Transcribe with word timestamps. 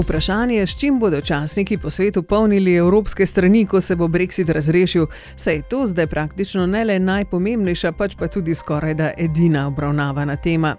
Vprašanje 0.00 0.54
je, 0.56 0.66
s 0.66 0.78
čim 0.78 0.98
bodo 0.98 1.20
časniki 1.20 1.76
po 1.78 1.90
svetu 1.90 2.22
polnili 2.22 2.74
evropske 2.74 3.26
strani, 3.26 3.66
ko 3.66 3.80
se 3.80 3.96
bo 3.96 4.08
Brexit 4.08 4.48
razrešil, 4.48 5.06
saj 5.36 5.54
je 5.54 5.62
to 5.62 5.86
zdaj 5.86 6.06
praktično 6.06 6.66
ne 6.66 6.84
le 6.84 6.98
najpomembnejša, 6.98 7.92
pač 7.92 8.14
pa 8.16 8.28
tudi 8.28 8.54
skoraj 8.54 8.94
da 8.94 9.10
edina 9.18 9.66
obravnavana 9.68 10.36
tema. 10.36 10.76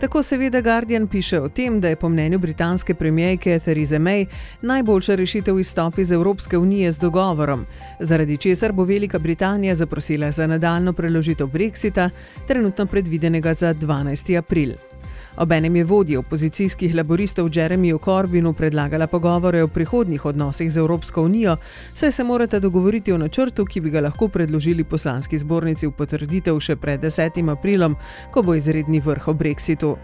Tako 0.00 0.22
seveda 0.22 0.60
Guardian 0.60 1.06
piše 1.06 1.40
o 1.40 1.48
tem, 1.48 1.80
da 1.80 1.88
je 1.88 1.96
po 1.96 2.08
mnenju 2.08 2.38
britanske 2.38 2.94
premijejke 2.94 3.58
Therese 3.58 3.98
May 3.98 4.26
najboljša 4.62 5.14
rešitev 5.14 5.58
izstop 5.58 5.98
iz 5.98 6.12
Evropske 6.12 6.58
unije 6.58 6.92
z 6.92 6.98
dogovorom, 6.98 7.66
zaradi 8.00 8.36
česar 8.36 8.72
bo 8.72 8.84
Velika 8.84 9.18
Britanija 9.18 9.74
zaprosila 9.74 10.30
za 10.30 10.46
nadaljno 10.46 10.92
preložitev 10.92 11.46
Brexita, 11.46 12.10
trenutno 12.48 12.86
predvidenega 12.86 13.54
za 13.54 13.74
12. 13.74 14.38
april. 14.38 14.93
Obenem 15.36 15.76
je 15.76 15.84
vodja 15.84 16.18
opozicijskih 16.18 16.94
laboristov 16.94 17.48
Jeremiju 17.52 17.98
Corbinu 17.98 18.52
predlagala 18.52 19.06
pogovore 19.06 19.62
o 19.62 19.68
prihodnjih 19.68 20.24
odnosih 20.24 20.72
z 20.72 20.76
Evropsko 20.76 21.22
unijo, 21.22 21.56
saj 21.94 22.12
se 22.12 22.24
morate 22.24 22.60
dogovoriti 22.60 23.12
o 23.12 23.18
načrtu, 23.18 23.64
ki 23.64 23.80
bi 23.80 23.90
ga 23.90 24.00
lahko 24.00 24.28
predložili 24.28 24.84
poslanski 24.84 25.38
zbornici 25.38 25.86
v 25.86 25.92
potrditev 25.92 26.60
še 26.60 26.76
pred 26.76 27.00
10. 27.02 27.50
aprilom, 27.50 27.96
ko 28.30 28.42
bo 28.42 28.54
izredni 28.54 29.00
vrh 29.00 29.28
o 29.28 29.34
Brexitu. 29.34 29.96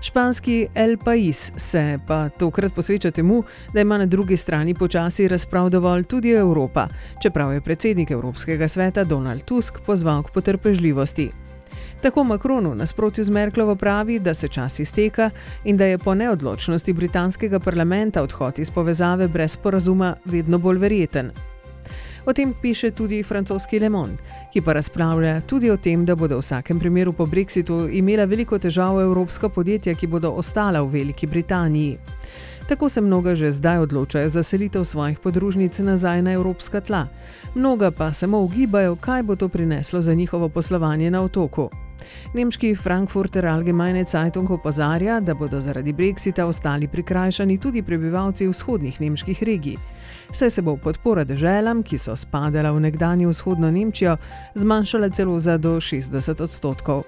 Španski 0.00 0.68
El 0.74 0.96
País 0.96 1.52
se 1.56 1.98
pa 2.06 2.28
tokrat 2.28 2.74
posveča 2.74 3.10
temu, 3.10 3.42
da 3.74 3.80
ima 3.80 3.98
na 3.98 4.06
drugi 4.06 4.36
strani 4.36 4.74
počasi 4.74 5.28
razprav 5.28 5.70
dovolj 5.70 6.04
tudi 6.04 6.30
Evropa, 6.30 6.88
čeprav 7.22 7.52
je 7.52 7.60
predsednik 7.60 8.10
Evropskega 8.10 8.68
sveta 8.68 9.04
Donald 9.04 9.44
Tusk 9.44 9.80
pozval 9.86 10.22
k 10.22 10.30
potrpežljivosti. 10.30 11.49
Tako 12.02 12.24
Macron 12.24 12.66
v 12.66 12.74
nasprotju 12.74 13.24
z 13.24 13.30
Merklovo 13.30 13.74
pravi, 13.76 14.18
da 14.18 14.34
se 14.34 14.48
čas 14.48 14.78
izteka 14.80 15.30
in 15.64 15.76
da 15.76 15.84
je 15.84 15.98
po 15.98 16.14
neodločnosti 16.14 16.92
britanskega 16.92 17.58
parlamenta 17.60 18.22
odhod 18.22 18.58
iz 18.58 18.70
povezave 18.70 19.28
brez 19.28 19.56
porazuma 19.56 20.14
vedno 20.24 20.58
bolj 20.58 20.78
verjeten. 20.78 21.30
O 22.26 22.32
tem 22.32 22.54
piše 22.62 22.90
tudi 22.90 23.22
francoski 23.22 23.78
Le 23.80 23.88
Monde, 23.88 24.16
ki 24.52 24.60
pa 24.60 24.72
razpravlja 24.72 25.40
tudi 25.40 25.70
o 25.70 25.76
tem, 25.76 26.04
da 26.04 26.14
bodo 26.16 26.36
v 26.36 26.40
vsakem 26.40 26.80
primeru 26.80 27.12
po 27.12 27.26
Brexitu 27.26 27.88
imela 27.92 28.24
veliko 28.24 28.58
težav 28.58 29.00
evropska 29.00 29.48
podjetja, 29.48 29.94
ki 29.94 30.06
bodo 30.06 30.30
ostala 30.30 30.82
v 30.82 30.92
Veliki 30.92 31.26
Britaniji. 31.26 31.98
Tako 32.68 32.88
se 32.88 33.00
mnoga 33.00 33.34
že 33.34 33.52
zdaj 33.52 33.78
odločajo 33.78 34.28
za 34.28 34.42
selitev 34.42 34.84
svojih 34.84 35.18
podružnic 35.18 35.78
nazaj 35.78 36.22
na 36.22 36.32
evropska 36.32 36.80
tla, 36.80 37.06
mnoga 37.54 37.90
pa 37.90 38.12
samo 38.12 38.40
ugibajo, 38.40 38.96
kaj 38.96 39.22
bo 39.22 39.36
to 39.36 39.48
prineslo 39.48 40.00
za 40.00 40.14
njihovo 40.14 40.48
poslovanje 40.48 41.10
na 41.10 41.22
otoku. 41.22 41.70
Nemški 42.34 42.74
Frankfurter 42.74 43.46
Allgemeine 43.46 44.04
Zeitung 44.04 44.50
opozarja, 44.50 45.20
da 45.20 45.34
bodo 45.34 45.60
zaradi 45.60 45.92
brexita 45.92 46.46
ostali 46.46 46.88
prikrajšani 46.88 47.58
tudi 47.58 47.82
prebivalci 47.82 48.48
vzhodnih 48.48 49.00
nemških 49.00 49.42
regij. 49.42 49.76
Saj 50.32 50.50
se 50.50 50.62
bo 50.62 50.76
podpora 50.76 51.24
državam, 51.24 51.82
ki 51.82 51.98
so 51.98 52.16
spadala 52.16 52.72
v 52.72 52.80
nekdanjo 52.80 53.30
vzhodno 53.30 53.70
Nemčijo, 53.70 54.16
zmanjšala 54.54 55.08
celo 55.10 55.38
za 55.38 55.58
do 55.58 55.76
60 55.80 56.42
odstotkov. 56.42 57.02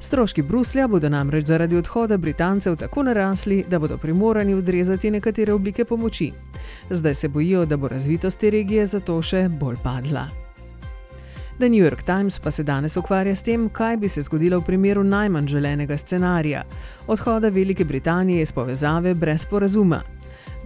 Stroški 0.00 0.42
Bruslja 0.42 0.88
bodo 0.88 1.08
namreč 1.08 1.46
zaradi 1.46 1.76
odhoda 1.76 2.18
Britancev 2.18 2.76
tako 2.76 3.02
narasli, 3.02 3.64
da 3.68 3.78
bodo 3.78 3.98
primorani 3.98 4.54
odrezati 4.54 5.10
nekatere 5.10 5.52
oblike 5.52 5.84
pomoči. 5.84 6.32
Zdaj 6.90 7.14
se 7.14 7.28
bojijo, 7.28 7.66
da 7.66 7.76
bo 7.76 7.88
razvitost 7.88 8.40
te 8.40 8.50
regije 8.50 8.86
zato 8.86 9.22
še 9.22 9.48
bolj 9.48 9.76
padla. 9.82 10.41
The 11.62 11.68
New 11.68 11.84
York 11.84 12.02
Times 12.02 12.38
pa 12.38 12.50
se 12.50 12.62
danes 12.62 12.96
ukvarja 12.96 13.36
s 13.36 13.42
tem, 13.42 13.68
kaj 13.68 13.96
bi 13.96 14.08
se 14.08 14.22
zgodilo 14.22 14.58
v 14.58 14.64
primeru 14.64 15.04
najmanj 15.04 15.46
želenega 15.46 15.98
scenarija- 15.98 16.62
odhoda 17.14 17.48
Velike 17.48 17.84
Britanije 17.84 18.42
iz 18.42 18.52
povezave 18.52 19.14
brez 19.14 19.44
porazuma. 19.44 20.02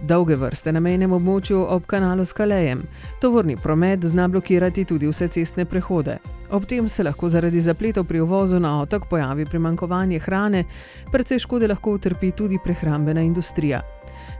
Dolge 0.03 0.35
vrste 0.35 0.71
na 0.71 0.79
mejnem 0.79 1.13
območju 1.13 1.65
ob 1.69 1.85
kanalu 1.85 2.25
s 2.25 2.33
Kalejem. 2.33 2.81
Tovorni 3.21 3.57
promet 3.57 4.05
zna 4.05 4.27
blokirati 4.27 4.85
tudi 4.85 5.07
vse 5.07 5.27
cestne 5.27 5.65
prehode. 5.65 6.17
Ob 6.49 6.65
tem 6.65 6.87
se 6.87 7.03
lahko 7.03 7.29
zaradi 7.29 7.61
zapletov 7.61 8.03
pri 8.03 8.19
uvozu 8.19 8.59
na 8.59 8.81
otok 8.81 9.05
pojavi 9.09 9.45
primankovanje 9.45 10.19
hrane, 10.19 10.63
predvsej 11.11 11.39
škode 11.39 11.67
lahko 11.67 11.91
utrpi 11.91 12.31
tudi 12.31 12.57
prehrambena 12.63 13.21
industrija. 13.21 13.81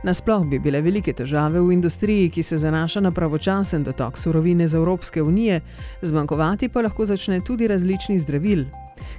Nasploh 0.02 0.46
bi 0.46 0.58
bile 0.58 0.80
velike 0.80 1.12
težave 1.12 1.60
v 1.60 1.72
industriji, 1.72 2.30
ki 2.30 2.42
se 2.42 2.58
zanaša 2.58 3.00
na 3.00 3.10
pravočasen 3.10 3.84
dotok 3.84 4.18
surovine 4.18 4.68
z 4.68 4.74
Evropske 4.74 5.22
unije, 5.22 5.60
zmanjkovati 6.02 6.68
pa 6.68 6.80
lahko 6.80 7.06
začne 7.06 7.40
tudi 7.40 7.68
različni 7.68 8.18
zdravil. 8.18 8.64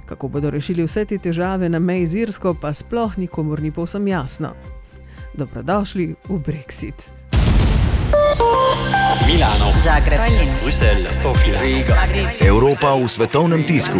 Kako 0.06 0.28
bodo 0.28 0.50
rešili 0.50 0.84
vse 0.84 1.04
te 1.04 1.18
težave 1.18 1.68
na 1.68 1.78
meji 1.78 2.06
z 2.06 2.14
Irsko, 2.14 2.54
pa 2.54 2.72
sploh 2.74 3.18
nikomor 3.18 3.62
ni 3.62 3.70
povsem 3.70 4.08
jasno. 4.08 4.54
Dobrodošli 5.34 6.14
v 6.28 6.38
Brexit. 6.38 7.12
Milano, 9.26 9.72
Zagreb, 9.84 10.20
Bruselj, 10.62 11.06
Sofija, 11.12 11.60
Riga. 11.60 11.96
Evropa 12.40 12.94
v 12.94 13.08
svetovnem 13.08 13.62
tisku. 13.66 13.98